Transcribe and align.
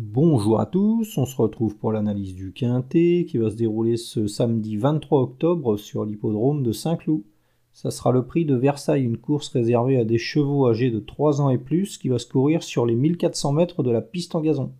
Bonjour 0.00 0.60
à 0.60 0.66
tous, 0.66 1.18
on 1.18 1.26
se 1.26 1.34
retrouve 1.34 1.76
pour 1.76 1.90
l'analyse 1.90 2.36
du 2.36 2.52
Quintet 2.52 3.26
qui 3.28 3.36
va 3.36 3.50
se 3.50 3.56
dérouler 3.56 3.96
ce 3.96 4.28
samedi 4.28 4.76
23 4.76 5.22
octobre 5.22 5.76
sur 5.76 6.04
l'hippodrome 6.04 6.62
de 6.62 6.70
Saint-Cloud. 6.70 7.24
Ça 7.72 7.90
sera 7.90 8.12
le 8.12 8.24
prix 8.24 8.44
de 8.44 8.54
Versailles, 8.54 9.02
une 9.02 9.16
course 9.16 9.48
réservée 9.48 9.98
à 9.98 10.04
des 10.04 10.16
chevaux 10.16 10.68
âgés 10.68 10.92
de 10.92 11.00
3 11.00 11.40
ans 11.40 11.50
et 11.50 11.58
plus 11.58 11.98
qui 11.98 12.10
va 12.10 12.20
se 12.20 12.28
courir 12.28 12.62
sur 12.62 12.86
les 12.86 12.94
1400 12.94 13.50
mètres 13.50 13.82
de 13.82 13.90
la 13.90 14.00
piste 14.00 14.36
en 14.36 14.40
gazon. 14.40 14.70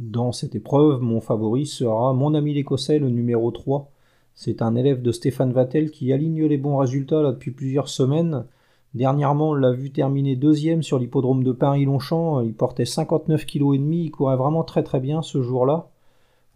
Dans 0.00 0.32
cette 0.32 0.56
épreuve, 0.56 1.00
mon 1.00 1.20
favori 1.20 1.64
sera 1.64 2.12
mon 2.12 2.34
ami 2.34 2.54
l'écossais, 2.54 2.98
le 2.98 3.10
numéro 3.10 3.52
3. 3.52 3.88
C'est 4.34 4.62
un 4.62 4.74
élève 4.74 5.00
de 5.00 5.12
Stéphane 5.12 5.52
Vattel 5.52 5.92
qui 5.92 6.12
aligne 6.12 6.44
les 6.46 6.58
bons 6.58 6.78
résultats 6.78 7.22
depuis 7.22 7.52
plusieurs 7.52 7.88
semaines 7.88 8.46
Dernièrement, 8.94 9.50
on 9.50 9.54
l'a 9.54 9.72
vu 9.72 9.90
terminer 9.90 10.36
deuxième 10.36 10.82
sur 10.84 10.98
l'hippodrome 11.00 11.42
de 11.42 11.50
Paris-Longchamp. 11.50 12.42
Il 12.42 12.54
portait 12.54 12.84
59 12.84 13.44
kg. 13.44 13.74
Il 13.74 14.10
courait 14.12 14.36
vraiment 14.36 14.62
très 14.62 14.84
très 14.84 15.00
bien 15.00 15.20
ce 15.20 15.42
jour-là. 15.42 15.90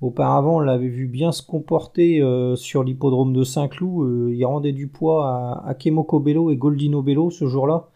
Auparavant, 0.00 0.56
on 0.58 0.60
l'avait 0.60 0.86
vu 0.88 1.08
bien 1.08 1.32
se 1.32 1.42
comporter 1.42 2.22
euh, 2.22 2.54
sur 2.54 2.84
l'hippodrome 2.84 3.32
de 3.32 3.42
Saint-Cloud. 3.42 4.06
Euh, 4.06 4.34
il 4.34 4.44
rendait 4.44 4.72
du 4.72 4.86
poids 4.86 5.26
à, 5.26 5.68
Akemoko 5.68 6.20
Bello 6.20 6.50
et 6.52 6.56
Goldino 6.56 7.02
Bello 7.02 7.30
ce 7.30 7.46
jour-là. 7.46 7.88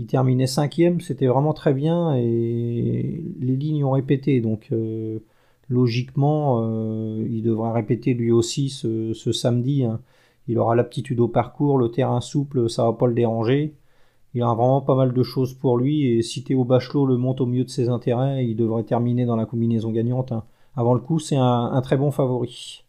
Il 0.00 0.06
terminait 0.06 0.48
cinquième, 0.48 1.00
c'était 1.00 1.28
vraiment 1.28 1.52
très 1.52 1.72
bien 1.72 2.16
et 2.16 3.22
les 3.40 3.56
lignes 3.56 3.84
ont 3.84 3.92
répété. 3.92 4.40
Donc 4.40 4.70
euh, 4.72 5.20
logiquement, 5.68 6.64
il 7.24 7.42
devrait 7.42 7.72
répéter 7.72 8.14
lui 8.14 8.32
aussi 8.32 8.70
ce, 8.70 9.12
samedi. 9.32 9.84
Hein. 9.84 10.00
Il 10.48 10.58
aura 10.58 10.74
l'aptitude 10.74 11.20
au 11.20 11.28
parcours, 11.28 11.78
le 11.78 11.90
terrain 11.90 12.20
souple, 12.20 12.68
ça 12.68 12.84
va 12.84 12.92
pas 12.92 13.06
le 13.06 13.14
déranger. 13.14 13.74
Il 14.34 14.42
a 14.42 14.52
vraiment 14.52 14.80
pas 14.80 14.96
mal 14.96 15.12
de 15.12 15.22
choses 15.22 15.54
pour 15.54 15.78
lui 15.78 16.06
et 16.08 16.22
si 16.22 16.42
Théo 16.42 16.64
Bachelot 16.64 17.06
le 17.06 17.16
monte 17.16 17.40
au 17.40 17.46
mieux 17.46 17.64
de 17.64 17.70
ses 17.70 17.88
intérêts, 17.88 18.44
il 18.44 18.56
devrait 18.56 18.82
terminer 18.82 19.26
dans 19.26 19.36
la 19.36 19.46
combinaison 19.46 19.90
gagnante. 19.90 20.32
Hein. 20.32 20.42
Avant 20.76 20.94
le 20.94 21.00
coup, 21.00 21.20
c'est 21.20 21.36
un, 21.36 21.80
très 21.82 21.96
bon 21.96 22.10
favori. 22.10 22.82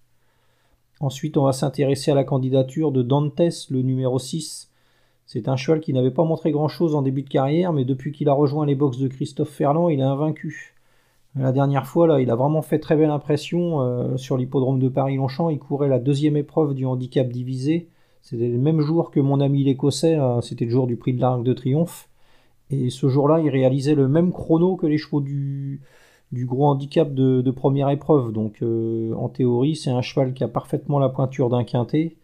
Ensuite, 1.00 1.38
on 1.38 1.44
va 1.44 1.54
s'intéresser 1.54 2.10
à 2.10 2.16
la 2.16 2.24
candidature 2.24 2.92
de 2.92 3.04
Dantes, 3.04 3.68
le 3.70 3.82
numéro 3.84 4.18
6. 4.18 4.72
C'est 5.28 5.48
un 5.48 5.56
cheval 5.56 5.82
qui 5.82 5.94
n'avait 5.94 6.12
pas 6.12 6.24
montré 6.24 6.52
grand-chose 6.52 6.96
en 6.96 7.04
début 7.04 7.22
de 7.22 7.30
carrière, 7.30 7.74
mais 7.74 7.86
depuis 7.86 8.12
qu'il 8.12 8.30
a 8.30 8.34
rejoint 8.34 8.66
les 8.66 8.76
box 8.76 8.98
de 8.98 9.08
Christophe 9.08 9.50
Ferland, 9.50 9.90
il 9.90 10.00
est 10.00 10.04
invaincu. 10.04 10.74
La 11.36 11.52
dernière 11.52 11.86
fois, 11.86 12.08
là, 12.08 12.22
il 12.22 12.32
a 12.32 12.36
vraiment 12.36 12.62
fait 12.62 12.80
très 12.80 12.96
belle 12.96 13.10
impression 13.10 13.82
euh, 13.82 14.18
sur 14.18 14.38
l'hippodrome 14.38 14.80
de 14.80 14.88
Paris-Longchamp. 14.88 15.50
Il 15.50 15.60
courait 15.60 15.90
la 15.90 16.00
deuxième 16.00 16.38
épreuve 16.38 16.74
du 16.74 16.86
handicap 16.86 17.28
divisé. 17.28 17.90
C'était 18.26 18.50
le 18.50 18.58
même 18.58 18.82
jour 18.82 19.12
que 19.12 19.20
mon 19.20 19.40
ami 19.40 19.64
l'écossais, 19.64 20.18
c'était 20.42 20.66
le 20.66 20.72
jour 20.72 20.88
du 20.88 20.98
prix 20.98 21.14
de 21.14 21.22
l'Arc 21.22 21.44
de 21.44 21.54
Triomphe. 21.54 22.10
Et 22.72 22.90
ce 22.90 23.08
jour-là, 23.08 23.40
il 23.40 23.50
réalisait 23.50 23.94
le 23.94 24.08
même 24.08 24.32
chrono 24.32 24.76
que 24.78 24.88
les 24.88 24.98
chevaux 24.98 25.22
du, 25.22 25.82
du 26.32 26.46
gros 26.46 26.66
handicap 26.66 27.14
de, 27.14 27.52
première 27.52 27.90
épreuve. 27.90 28.32
Donc 28.32 28.62
euh, 28.62 29.14
en 29.16 29.30
théorie, 29.30 29.76
c'est 29.76 29.92
un 29.92 30.02
cheval 30.02 30.34
qui 30.34 30.44
a 30.44 30.48
parfaitement 30.48 31.00
la 31.00 31.10
pointure 31.10 31.50
d'un 31.50 31.64
quintet. 31.64 32.18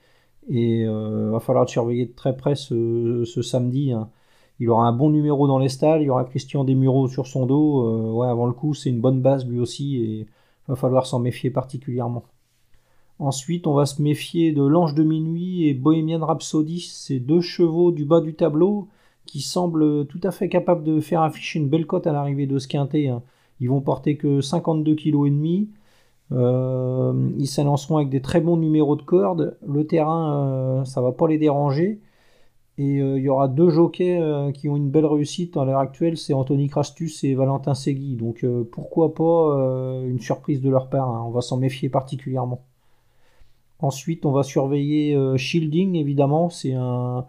Et 0.49 0.81
il 0.81 0.87
euh, 0.87 1.31
va 1.31 1.39
falloir 1.39 1.65
le 1.65 1.69
surveiller 1.69 2.07
de 2.07 2.13
très 2.13 2.35
près 2.35 2.55
ce, 2.55 3.23
samedi. 3.43 3.91
Hein. 3.91 4.09
Il 4.59 4.69
aura 4.69 4.87
un 4.87 4.93
bon 4.93 5.09
numéro 5.09 5.47
dans 5.47 5.59
les 5.59 5.69
stalles, 5.69 6.01
il 6.01 6.05
y 6.05 6.09
aura 6.09 6.25
Christian 6.25 6.63
Desmureaux 6.63 7.07
sur 7.07 7.27
son 7.27 7.45
dos. 7.45 7.85
Euh, 7.85 8.11
ouais, 8.13 8.27
avant 8.27 8.47
le 8.47 8.53
coup, 8.53 8.73
c'est 8.73 8.89
une 8.89 9.01
bonne 9.01 9.21
base 9.21 9.45
lui 9.47 9.59
aussi 9.59 9.97
et 9.97 10.19
il 10.21 10.27
va 10.67 10.75
falloir 10.75 11.05
s'en 11.05 11.19
méfier 11.19 11.51
particulièrement. 11.51 12.23
Ensuite, 13.21 13.67
on 13.67 13.75
va 13.75 13.85
se 13.85 14.01
méfier 14.01 14.51
de 14.51 14.63
l'Ange 14.63 14.95
de 14.95 15.03
Minuit 15.03 15.67
et 15.67 15.75
Bohemian 15.75 16.25
Rhapsody, 16.25 16.79
ces 16.79 17.19
deux 17.19 17.39
chevaux 17.39 17.91
du 17.91 18.03
bas 18.03 18.19
du 18.19 18.33
tableau 18.33 18.87
qui 19.27 19.41
semblent 19.41 20.07
tout 20.07 20.19
à 20.23 20.31
fait 20.31 20.49
capables 20.49 20.83
de 20.83 20.99
faire 20.99 21.21
afficher 21.21 21.59
une 21.59 21.69
belle 21.69 21.85
cote 21.85 22.07
à 22.07 22.13
l'arrivée 22.13 22.47
de 22.47 22.57
ce 22.57 22.67
quintet. 22.67 23.09
Hein. 23.09 23.21
Ils 23.59 23.69
vont 23.69 23.79
porter 23.79 24.17
que 24.17 24.41
52 24.41 24.95
kg. 24.95 25.67
Euh, 26.31 27.29
ils 27.37 27.45
s'élanceront 27.45 27.97
avec 27.97 28.09
des 28.09 28.23
très 28.23 28.41
bons 28.41 28.57
numéros 28.57 28.95
de 28.95 29.03
corde. 29.03 29.55
Le 29.67 29.85
terrain, 29.85 30.79
euh, 30.79 30.83
ça 30.85 31.01
va 31.01 31.11
pas 31.11 31.27
les 31.27 31.37
déranger. 31.37 32.01
Et 32.79 32.99
euh, 33.01 33.19
il 33.19 33.23
y 33.23 33.29
aura 33.29 33.47
deux 33.47 33.69
jockeys 33.69 34.19
qui 34.55 34.67
ont 34.67 34.77
une 34.77 34.89
belle 34.89 35.05
réussite 35.05 35.57
à 35.57 35.65
l'heure 35.65 35.79
actuelle, 35.79 36.17
c'est 36.17 36.33
Anthony 36.33 36.69
Crastus 36.69 37.23
et 37.23 37.35
Valentin 37.35 37.75
Segui. 37.75 38.15
Donc 38.15 38.43
pourquoi 38.71 39.13
pas 39.13 40.01
une 40.07 40.19
surprise 40.19 40.59
de 40.59 40.71
leur 40.71 40.89
part. 40.89 41.07
Hein. 41.07 41.23
On 41.27 41.29
va 41.29 41.41
s'en 41.41 41.57
méfier 41.57 41.87
particulièrement. 41.87 42.63
Ensuite, 43.81 44.25
on 44.25 44.31
va 44.31 44.43
surveiller 44.43 45.15
euh, 45.15 45.37
Shielding, 45.37 45.95
évidemment. 45.95 46.49
C'est 46.49 46.73
un, 46.73 47.25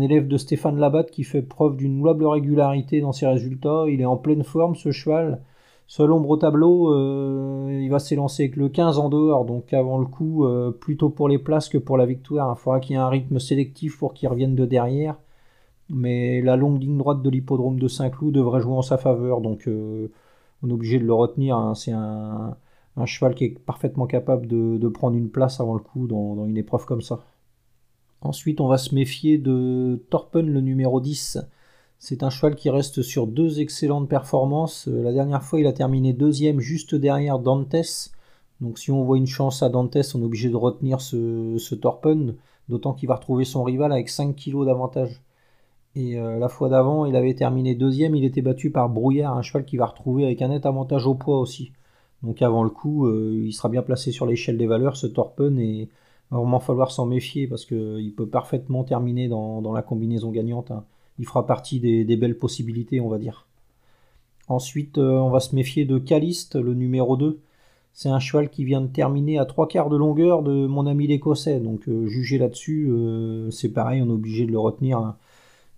élève 0.00 0.26
de 0.26 0.36
Stéphane 0.36 0.78
Labatte 0.78 1.10
qui 1.10 1.22
fait 1.22 1.42
preuve 1.42 1.76
d'une 1.76 1.98
louable 1.98 2.26
régularité 2.26 3.00
dans 3.00 3.12
ses 3.12 3.26
résultats. 3.26 3.84
Il 3.88 4.00
est 4.00 4.06
en 4.06 4.16
pleine 4.16 4.42
forme, 4.42 4.74
ce 4.74 4.90
cheval. 4.90 5.42
Seul 5.86 6.10
ombre 6.12 6.30
au 6.30 6.36
tableau, 6.38 6.92
euh, 6.94 7.78
il 7.82 7.90
va 7.90 7.98
s'élancer 7.98 8.44
avec 8.44 8.56
le 8.56 8.68
15 8.70 8.98
en 8.98 9.10
dehors, 9.10 9.44
donc 9.44 9.74
avant 9.74 9.98
le 9.98 10.06
coup, 10.06 10.46
euh, 10.46 10.70
plutôt 10.70 11.10
pour 11.10 11.28
les 11.28 11.38
places 11.38 11.68
que 11.68 11.78
pour 11.78 11.98
la 11.98 12.06
victoire. 12.06 12.56
Il 12.56 12.60
faudra 12.60 12.80
qu'il 12.80 12.94
y 12.94 12.98
ait 12.98 13.02
un 13.02 13.08
rythme 13.08 13.38
sélectif 13.38 13.98
pour 13.98 14.14
qu'il 14.14 14.28
revienne 14.28 14.54
de 14.54 14.64
derrière. 14.64 15.16
Mais 15.90 16.40
la 16.40 16.56
longue 16.56 16.80
ligne 16.80 16.96
droite 16.98 17.22
de 17.22 17.30
l'hippodrome 17.30 17.78
de 17.78 17.88
Saint-Cloud 17.88 18.34
devrait 18.34 18.60
jouer 18.60 18.74
en 18.74 18.82
sa 18.82 18.96
faveur, 18.96 19.40
donc 19.42 19.68
on 19.68 20.68
est 20.68 20.72
obligé 20.72 20.98
de 20.98 21.04
le 21.04 21.12
retenir. 21.12 21.56
Hein. 21.56 21.74
C'est 21.74 21.92
un, 21.92 22.56
un 22.96 23.06
cheval 23.06 23.34
qui 23.34 23.44
est 23.44 23.58
parfaitement 23.58 24.06
capable 24.06 24.46
de, 24.46 24.88
prendre 24.88 25.16
une 25.16 25.30
place 25.30 25.60
avant 25.60 25.74
le 25.74 25.80
coup 25.80 26.06
dans, 26.06 26.44
une 26.46 26.56
épreuve 26.56 26.84
comme 26.84 27.02
ça. 27.02 27.24
Ensuite, 28.20 28.60
on 28.60 28.68
va 28.68 28.78
se 28.78 28.94
méfier 28.94 29.38
de 29.38 30.04
Torpen, 30.10 30.46
le 30.46 30.60
numéro 30.60 31.00
10. 31.00 31.38
C'est 31.98 32.22
un 32.22 32.30
cheval 32.30 32.54
qui 32.54 32.70
reste 32.70 33.02
sur 33.02 33.26
deux 33.26 33.60
excellentes 33.60 34.08
performances. 34.08 34.88
Euh, 34.88 35.02
la 35.02 35.12
dernière 35.12 35.42
fois, 35.42 35.60
il 35.60 35.66
a 35.66 35.72
terminé 35.72 36.12
deuxième 36.12 36.60
juste 36.60 36.94
derrière 36.94 37.38
Dantes. 37.38 38.12
Donc 38.60 38.78
si 38.78 38.90
on 38.90 39.02
voit 39.02 39.16
une 39.16 39.26
chance 39.26 39.62
à 39.62 39.68
Dantes, 39.68 39.96
on 40.14 40.20
est 40.20 40.24
obligé 40.24 40.50
de 40.50 40.56
retenir 40.56 41.00
ce, 41.00 41.74
Torpen, 41.74 42.36
d'autant 42.68 42.92
qu'il 42.92 43.08
va 43.08 43.16
retrouver 43.16 43.44
son 43.44 43.64
rival 43.64 43.92
avec 43.92 44.08
5 44.08 44.36
kg 44.36 44.64
d'avantage. 44.64 45.22
Et 45.94 46.18
euh, 46.18 46.38
la 46.38 46.48
fois 46.48 46.68
d'avant, 46.68 47.06
il 47.06 47.16
avait 47.16 47.34
terminé 47.34 47.74
deuxième, 47.74 48.14
il 48.14 48.24
était 48.24 48.42
battu 48.42 48.70
par 48.70 48.88
Brouillard, 48.88 49.36
un 49.36 49.42
cheval 49.42 49.64
qui 49.64 49.76
va 49.76 49.86
retrouver 49.86 50.24
avec 50.24 50.42
un 50.42 50.48
net 50.48 50.64
avantage 50.64 51.06
au 51.06 51.14
poids 51.14 51.38
aussi. 51.38 51.72
Donc 52.22 52.40
avant 52.42 52.62
le 52.62 52.70
coup, 52.70 53.06
euh, 53.06 53.42
il 53.44 53.52
sera 53.52 53.68
bien 53.68 53.82
placé 53.82 54.12
sur 54.12 54.26
l'échelle 54.26 54.56
des 54.56 54.66
valeurs, 54.66 54.96
ce 54.96 55.06
Torpen, 55.06 55.58
et 55.58 55.82
il 55.82 55.88
va 56.30 56.38
vraiment 56.38 56.60
falloir 56.60 56.92
s'en 56.92 57.06
méfier 57.06 57.46
parce 57.46 57.66
qu'il 57.66 58.12
peut 58.16 58.28
parfaitement 58.28 58.84
terminer 58.84 59.28
dans, 59.28 59.72
la 59.72 59.82
combinaison 59.82 60.30
gagnante. 60.30 60.70
Hein. 60.70 60.84
Il 61.18 61.26
fera 61.26 61.46
partie 61.46 61.80
des, 61.80 62.16
belles 62.16 62.38
possibilités, 62.38 63.00
on 63.00 63.08
va 63.08 63.18
dire. 63.18 63.46
Ensuite, 64.48 64.98
euh, 64.98 65.18
on 65.18 65.30
va 65.30 65.40
se 65.40 65.54
méfier 65.54 65.84
de 65.84 65.98
Caliste, 65.98 66.56
le 66.56 66.74
numéro 66.74 67.16
2. 67.16 67.40
C'est 67.94 68.08
un 68.08 68.18
cheval 68.18 68.48
qui 68.48 68.64
vient 68.64 68.80
de 68.80 68.86
terminer 68.86 69.38
à 69.38 69.44
trois 69.44 69.68
quarts 69.68 69.90
de 69.90 69.96
longueur 69.96 70.42
de 70.42 70.66
mon 70.66 70.86
ami 70.86 71.06
l'écossais. 71.06 71.60
Donc 71.60 71.88
euh, 71.88 72.06
juger 72.06 72.38
là-dessus, 72.38 72.90
c'est 73.50 73.68
pareil, 73.68 74.00
on 74.00 74.06
est 74.06 74.12
obligé 74.12 74.46
de 74.46 74.52
le 74.52 74.58
retenir. 74.58 74.98
Hein. 74.98 75.16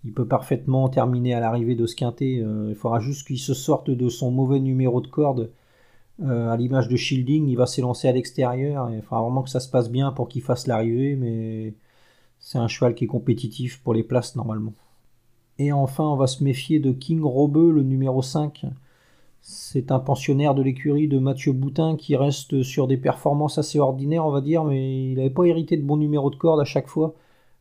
Il 0.05 0.13
peut 0.13 0.27
parfaitement 0.27 0.87
terminer 0.89 1.33
à 1.33 1.39
l'arrivée 1.39 1.75
de 1.75 1.87
ce 1.87 1.95
quintet. 1.95 2.35
il 2.35 2.75
faudra 2.75 2.99
juste 2.99 3.25
qu'il 3.27 3.39
se 3.39 3.55
sorte 3.55 3.89
de 3.89 4.07
son 4.09 4.29
mauvais 4.31 4.59
numéro 4.59 5.01
de 5.01 5.07
corde 5.07 5.49
euh, 6.23 6.49
à 6.49 6.57
l'image 6.57 6.87
de 6.87 6.95
Shielding, 6.95 7.47
il 7.47 7.55
va 7.55 7.65
s'élancer 7.65 8.07
à 8.07 8.11
l'extérieur. 8.11 8.89
Il 8.91 9.01
faudra 9.01 9.21
vraiment 9.21 9.43
que 9.43 9.49
ça 9.49 9.59
se 9.59 9.69
passe 9.69 9.89
bien 9.89 10.11
pour 10.11 10.29
qu'il 10.29 10.41
fasse 10.41 10.67
l'arrivée, 10.67 11.15
mais 11.15 11.73
c'est 12.39 12.57
un 12.57 12.67
cheval 12.67 12.95
qui 12.95 13.05
est 13.05 13.07
compétitif 13.07 13.81
pour 13.83 13.93
les 13.93 14.03
places 14.03 14.35
normalement. 14.35 14.73
Et 15.57 15.71
enfin, 15.71 16.05
on 16.05 16.15
va 16.15 16.27
se 16.27 16.43
méfier 16.43 16.79
de 16.79 16.91
King 16.91 17.21
Robeux, 17.23 17.71
le 17.71 17.83
numéro 17.83 18.21
5. 18.21 18.65
C'est 19.41 19.91
un 19.91 19.99
pensionnaire 19.99 20.55
de 20.55 20.63
l'écurie 20.63 21.07
de 21.07 21.19
Mathieu 21.19 21.53
Boutin 21.53 21.95
qui 21.97 22.15
reste 22.15 22.63
sur 22.63 22.87
des 22.87 22.97
performances 22.97 23.57
assez 23.57 23.79
ordinaires, 23.79 24.25
on 24.25 24.31
va 24.31 24.41
dire, 24.41 24.63
mais 24.63 25.11
il 25.11 25.15
n'avait 25.15 25.29
pas 25.29 25.45
hérité 25.45 25.77
de 25.77 25.83
bons 25.83 25.97
numéros 25.97 26.29
de 26.29 26.35
corde 26.35 26.59
à 26.59 26.65
chaque 26.65 26.87
fois. 26.87 27.15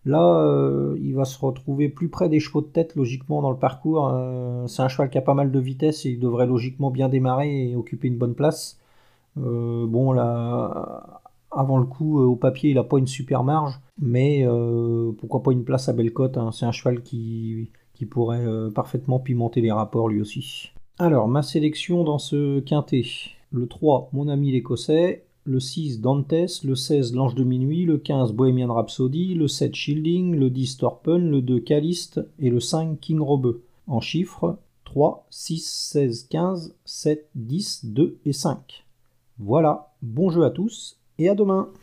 Là, 0.07 0.23
euh, 0.23 0.97
il 1.01 1.15
va 1.15 1.25
se 1.25 1.39
retrouver 1.39 1.89
plus 1.89 2.09
près 2.09 2.29
des 2.29 2.41
chevaux 2.41 2.61
de 2.61 2.67
tête, 2.67 2.95
logiquement, 2.95 3.41
dans 3.41 3.51
le 3.51 3.57
parcours. 3.57 4.11
Euh, 4.13 4.67
c'est 4.67 4.83
un 4.83 4.89
cheval 4.89 5.09
qui 5.09 5.17
a 5.19 5.23
pas 5.23 5.35
mal 5.35 5.51
de 5.51 5.59
vitesse 5.59 6.05
et 6.05 6.11
il 6.11 6.21
devrait 6.21 6.47
logiquement 6.47 6.91
bien 6.91 7.09
démarrer 7.09 7.71
et 7.71 7.77
occuper 7.77 8.09
une 8.09 8.19
bonne 8.19 8.35
place. 8.35 8.79
Euh, 9.39 9.87
bon, 9.87 10.13
là, 10.13 11.23
avant 11.51 11.79
le 11.79 11.87
coup, 11.87 12.21
au 12.21 12.37
papier, 12.37 12.71
il 12.71 12.75
n'a 12.75 12.85
pas 12.85 12.99
une 12.99 13.07
super 13.07 13.45
marge, 13.45 13.81
mais 13.99 14.47
pourquoi 15.19 15.43
pas 15.43 15.53
une 15.53 15.65
place 15.65 15.89
à 15.89 15.93
Bellecote 15.93 16.37
hein. 16.37 16.51
C'est 16.53 16.67
un 16.67 16.73
cheval 16.73 17.03
qui, 17.03 17.71
qui 17.95 18.07
pourrait 18.07 18.45
parfaitement 18.75 19.19
pimenter 19.21 19.61
les 19.61 19.73
rapports 19.73 20.09
lui 20.09 20.21
aussi. 20.21 20.73
Alors, 20.99 21.29
ma 21.29 21.43
sélection 21.43 22.05
dans 22.05 22.19
ce 22.19 22.61
quintet. 22.61 23.05
Le 23.51 23.67
3, 23.69 24.11
mon 24.13 24.29
ami 24.29 24.53
l'écossais 24.53 25.25
le 25.45 25.61
6 25.61 26.01
Dantes, 26.01 26.63
le 26.65 26.75
16 26.75 27.15
L'Ange 27.15 27.35
de 27.35 27.45
Minuit, 27.45 27.85
le 27.85 27.99
15 27.99 28.33
Bohemian 28.33 28.73
Rhapsody, 28.73 29.35
le 29.35 29.47
7 29.47 29.75
Shielding, 29.75 30.35
le 30.35 30.49
10 30.49 30.79
Torpen, 30.79 31.31
le 31.31 31.43
2 31.43 31.61
Caliste 31.61 32.21
et 32.39 32.49
le 32.49 32.61
5 32.61 32.99
King 32.99 33.21
Robeux. 33.21 33.63
En 33.87 34.01
chiffres 34.01 34.59
3, 34.85 35.27
6, 35.29 35.91
16, 35.93 36.27
15, 36.31 36.75
7, 36.85 37.29
10, 37.35 37.85
2 37.85 38.19
et 38.25 38.33
5. 38.33 38.85
Voilà, 39.39 39.93
bon 40.01 40.31
jeu 40.31 40.45
à 40.45 40.51
tous 40.51 40.97
et 41.19 41.29
à 41.29 41.35
demain 41.35 41.73